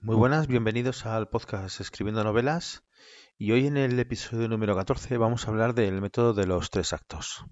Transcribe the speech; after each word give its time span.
Muy 0.00 0.14
buenas, 0.14 0.46
bienvenidos 0.46 1.06
al 1.06 1.28
podcast 1.28 1.80
Escribiendo 1.80 2.22
Novelas 2.22 2.84
y 3.36 3.50
hoy 3.50 3.66
en 3.66 3.76
el 3.76 3.98
episodio 3.98 4.48
número 4.48 4.76
14 4.76 5.18
vamos 5.18 5.46
a 5.46 5.50
hablar 5.50 5.74
del 5.74 6.00
método 6.00 6.34
de 6.34 6.46
los 6.46 6.70
tres 6.70 6.92
actos. 6.92 7.44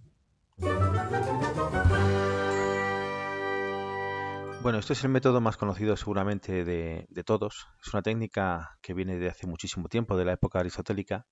Bueno, 4.63 4.79
este 4.79 4.93
es 4.93 5.03
el 5.03 5.11
método 5.11 5.41
más 5.41 5.57
conocido 5.57 5.97
seguramente 5.97 6.65
de, 6.65 7.25
todos. 7.25 7.67
Es 7.85 7.93
una 7.93 8.03
técnica 8.03 8.79
que 8.81 8.95
viene 8.95 9.19
de 9.19 9.29
hace 9.29 9.49
muchísimo 9.49 9.89
tiempo, 9.89 10.17
de 10.17 10.25
la 10.25 10.33
época 10.33 10.61
aristotélica, 10.61 11.27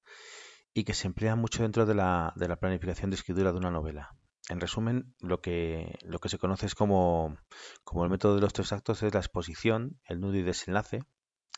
y 0.72 0.82
que 0.82 0.94
se 0.94 1.06
emplea 1.06 1.36
mucho 1.36 1.62
dentro 1.62 1.86
de 1.86 1.94
la, 1.94 2.32
de 2.34 2.48
la 2.48 2.56
planificación 2.56 3.10
de 3.10 3.16
escritura 3.16 3.52
de 3.52 3.58
una 3.58 3.70
novela. 3.70 4.16
En 4.50 4.60
resumen, 4.60 5.14
lo 5.20 5.40
que, 5.40 5.98
lo 6.02 6.18
que 6.18 6.28
se 6.28 6.38
conoce 6.38 6.66
es 6.66 6.74
como, 6.74 7.38
como 7.82 8.04
el 8.04 8.10
método 8.10 8.34
de 8.34 8.42
los 8.42 8.52
tres 8.52 8.72
actos 8.72 9.02
es 9.02 9.14
la 9.14 9.20
exposición, 9.20 9.98
el 10.04 10.20
nudo 10.20 10.36
y 10.36 10.42
desenlace. 10.42 11.00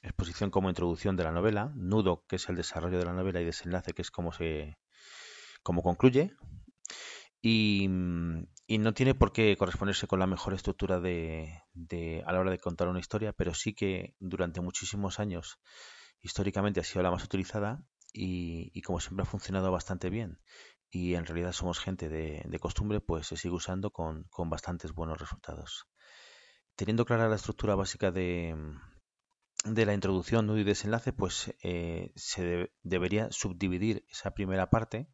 Exposición 0.02 0.50
como 0.50 0.68
introducción 0.68 1.16
de 1.16 1.24
la 1.24 1.32
novela, 1.32 1.72
nudo 1.74 2.24
que 2.28 2.36
es 2.36 2.48
el 2.48 2.54
desarrollo 2.54 2.98
de 2.98 3.04
la 3.04 3.12
novela 3.12 3.40
y 3.40 3.44
desenlace 3.44 3.92
que 3.92 4.02
es 4.02 4.10
como 4.10 4.30
se 4.32 4.78
como 5.64 5.82
concluye. 5.82 6.32
Y, 7.42 7.86
no 7.88 8.94
tiene 8.94 9.14
por 9.14 9.32
qué 9.32 9.56
corresponderse 9.56 10.06
con 10.06 10.20
la 10.20 10.26
mejor 10.26 10.54
estructura 10.54 11.00
de, 11.00 11.62
de, 11.72 12.22
a 12.26 12.32
la 12.32 12.40
hora 12.40 12.50
de 12.50 12.58
contar 12.58 12.88
una 12.88 13.00
historia, 13.00 13.32
pero 13.32 13.54
sí 13.54 13.74
que 13.74 14.14
durante 14.20 14.60
muchísimos 14.60 15.18
años 15.18 15.58
históricamente 16.20 16.80
ha 16.80 16.84
sido 16.84 17.02
la 17.02 17.10
más 17.10 17.24
utilizada 17.24 17.82
y 18.12 18.80
como 18.82 18.98
siempre 18.98 19.24
ha 19.24 19.26
funcionado 19.26 19.70
bastante 19.70 20.08
bien 20.08 20.38
y 20.90 21.14
en 21.14 21.26
realidad 21.26 21.52
somos 21.52 21.78
gente 21.78 22.08
de, 22.08 22.58
costumbre, 22.58 23.00
pues 23.00 23.26
se 23.26 23.36
sigue 23.36 23.54
usando 23.54 23.90
con, 23.90 24.24
con, 24.24 24.50
bastantes 24.50 24.92
buenos 24.92 25.18
resultados. 25.18 25.86
Teniendo 26.76 27.04
clara 27.04 27.28
la 27.28 27.36
estructura 27.36 27.74
básica 27.74 28.10
de, 28.10 28.56
de 29.64 29.86
la 29.86 29.94
introducción, 29.94 30.46
nudo 30.46 30.58
y 30.58 30.64
desenlace, 30.64 31.12
pues 31.12 31.54
eh, 31.62 32.12
se 32.14 32.70
debería 32.82 33.28
subdividir 33.30 34.04
esa 34.08 34.32
primera 34.32 34.70
parte, 34.70 35.08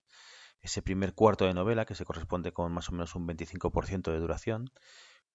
ese 0.60 0.82
primer 0.82 1.14
cuarto 1.14 1.46
de 1.46 1.54
novela, 1.54 1.84
que 1.84 1.94
se 1.94 2.04
corresponde 2.04 2.52
con 2.52 2.72
más 2.72 2.88
o 2.88 2.92
menos 2.92 3.14
un 3.14 3.26
25% 3.26 4.12
de 4.12 4.18
duración, 4.18 4.70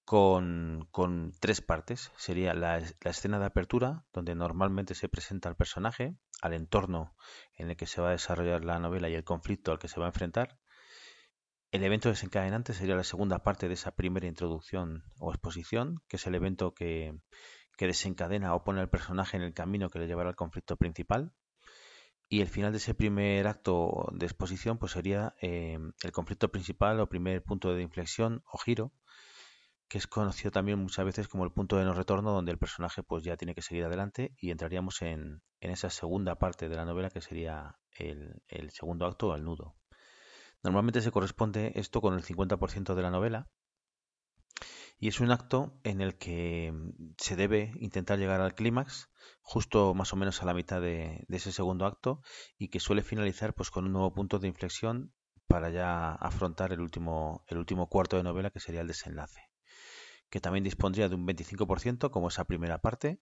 con, 0.08 1.34
tres 1.42 1.60
partes. 1.62 2.14
Sería 2.16 2.54
la, 2.54 2.78
escena 2.78 3.40
de 3.40 3.46
apertura, 3.46 4.06
donde 4.14 4.36
normalmente 4.36 4.96
se 4.96 5.10
presenta 5.10 5.50
al 5.50 5.58
personaje, 5.58 6.16
al 6.42 6.54
entorno 6.54 7.14
en 7.56 7.70
el 7.70 7.76
que 7.76 7.88
se 7.88 8.02
va 8.02 8.10
a 8.10 8.12
desarrollar 8.12 8.64
la 8.64 8.80
novela 8.80 9.10
y 9.10 9.16
el 9.16 9.26
conflicto 9.26 9.74
al 9.74 9.80
que 9.80 9.90
se 9.90 10.00
va 10.00 10.06
a 10.06 10.10
enfrentar. 10.10 10.60
El 11.72 11.84
evento 11.84 12.08
desencadenante 12.08 12.74
sería 12.74 12.96
la 12.96 13.04
segunda 13.04 13.40
parte 13.40 13.68
de 13.68 13.74
esa 13.74 13.92
primera 13.92 14.28
introducción 14.28 15.04
o 15.20 15.32
exposición, 15.32 16.02
que 16.08 16.16
es 16.16 16.26
el 16.26 16.36
evento 16.36 16.74
que, 16.74 17.20
que 17.76 17.88
desencadena 17.88 18.56
o 18.56 18.64
pone 18.64 18.80
al 18.80 18.90
personaje 18.90 19.36
en 19.36 19.44
el 19.44 19.54
camino 19.54 19.90
que 19.90 20.00
le 20.00 20.08
llevará 20.08 20.30
al 20.30 20.38
conflicto 20.38 20.78
principal. 20.78 21.34
Y 22.30 22.40
el 22.40 22.48
final 22.48 22.72
de 22.72 22.78
ese 22.78 22.94
primer 22.94 23.46
acto 23.46 24.08
de 24.14 24.26
exposición 24.26 24.78
pues 24.78 24.94
sería 24.94 25.36
eh, 25.42 25.78
el 26.02 26.12
conflicto 26.14 26.50
principal 26.50 27.02
o 27.02 27.10
primer 27.10 27.44
punto 27.44 27.74
de 27.74 27.82
inflexión 27.82 28.42
o 28.50 28.58
giro 28.58 28.94
que 29.88 29.98
es 29.98 30.08
conocido 30.08 30.52
también 30.52 30.80
muchas 30.80 31.06
veces 31.06 31.28
como 31.28 31.46
el 31.46 31.52
punto 31.52 31.78
de 31.78 31.86
no 31.86 31.94
retorno, 31.94 32.32
donde 32.32 32.52
el 32.52 32.58
personaje 32.58 33.04
pues 33.04 33.24
ya 33.24 33.38
tiene 33.38 33.56
que 33.56 33.62
seguir 33.62 33.86
adelante 33.86 34.34
y 34.38 34.52
entraríamos 34.52 35.02
en, 35.02 35.42
esa 35.62 35.90
segunda 35.90 36.36
parte 36.36 36.70
de 36.70 36.76
la 36.76 36.86
novela 36.86 37.10
que 37.10 37.22
sería 37.22 37.78
el, 37.92 38.42
segundo 38.72 39.06
acto 39.06 39.30
o 39.30 39.36
el 39.36 39.44
nudo. 39.44 39.76
Normalmente 40.64 41.02
se 41.02 41.12
corresponde 41.12 41.72
esto 41.76 42.02
con 42.02 42.16
el 42.16 42.24
50% 42.24 42.96
de 42.96 43.02
la 43.02 43.12
novela 43.12 43.50
y 45.00 45.08
es 45.08 45.20
un 45.20 45.32
acto 45.32 45.80
en 45.84 46.02
el 46.02 46.18
que 46.18 46.74
se 47.18 47.36
debe 47.36 47.72
intentar 47.80 48.20
llegar 48.20 48.42
al 48.42 48.56
clímax 48.56 49.10
justo 49.42 49.94
más 49.94 50.12
o 50.12 50.16
menos 50.18 50.42
a 50.42 50.46
la 50.46 50.54
mitad 50.54 50.82
de, 50.82 51.24
de, 51.28 51.38
ese 51.38 51.52
segundo 51.52 51.86
acto 51.86 52.22
y 52.58 52.70
que 52.70 52.80
suele 52.80 53.04
finalizar 53.04 53.54
pues 53.54 53.70
con 53.70 53.86
un 53.86 53.94
nuevo 53.94 54.14
punto 54.14 54.40
de 54.40 54.48
inflexión 54.48 55.14
para 55.48 55.70
ya 55.70 56.12
afrontar 56.14 56.74
el 56.74 56.82
último, 56.82 57.46
el 57.48 57.58
último 57.58 57.88
cuarto 57.88 58.18
de 58.18 58.24
novela 58.24 58.50
que 58.50 58.60
sería 58.60 58.82
el 58.82 58.88
desenlace 58.88 59.48
que 60.30 60.40
también 60.42 60.64
dispondría 60.64 61.10
de 61.10 61.16
un 61.16 61.26
25% 61.26 62.12
como 62.12 62.28
esa 62.28 62.46
primera 62.46 62.80
parte 62.80 63.22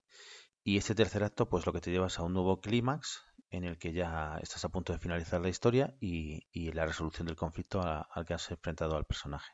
y 0.63 0.77
este 0.77 0.95
tercer 0.95 1.23
acto 1.23 1.47
pues 1.47 1.65
lo 1.65 1.73
que 1.73 1.81
te 1.81 1.91
llevas 1.91 2.17
a 2.19 2.23
un 2.23 2.33
nuevo 2.33 2.59
clímax 2.59 3.23
en 3.51 3.63
el 3.63 3.77
que 3.77 3.93
ya 3.93 4.39
estás 4.41 4.65
a 4.65 4.69
punto 4.69 4.93
de 4.93 4.99
finalizar 4.99 5.39
la 5.39 5.49
historia 5.49 5.95
y, 5.99 6.71
la 6.71 6.85
resolución 6.85 7.27
del 7.27 7.35
conflicto 7.35 7.81
al 7.81 8.25
que 8.25 8.33
has 8.33 8.49
enfrentado 8.51 8.97
al 8.97 9.05
personaje. 9.05 9.53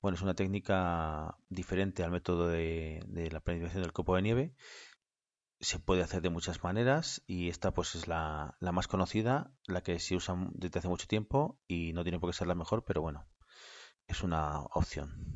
Bueno, 0.00 0.16
es 0.16 0.22
una 0.22 0.34
técnica 0.34 1.36
diferente 1.48 2.04
al 2.04 2.10
método 2.10 2.48
de, 2.48 3.00
la 3.32 3.40
planificación 3.40 3.82
del 3.82 3.92
copo 3.92 4.14
de 4.14 4.22
nieve. 4.22 4.54
Se 5.58 5.78
puede 5.78 6.02
hacer 6.02 6.20
de 6.20 6.28
muchas 6.28 6.62
maneras 6.62 7.22
y 7.26 7.48
esta 7.48 7.72
pues 7.72 7.94
es 7.94 8.06
la, 8.06 8.56
la 8.60 8.72
más 8.72 8.88
conocida, 8.88 9.50
la 9.66 9.82
que 9.82 9.98
se 9.98 10.14
usa 10.14 10.36
desde 10.52 10.78
hace 10.78 10.88
mucho 10.88 11.06
tiempo 11.06 11.58
y 11.66 11.94
no 11.94 12.02
tiene 12.02 12.20
por 12.20 12.30
qué 12.30 12.36
ser 12.36 12.46
la 12.46 12.54
mejor, 12.54 12.84
pero 12.84 13.00
bueno, 13.00 13.26
es 14.06 14.22
una 14.22 14.60
opción. 14.60 15.35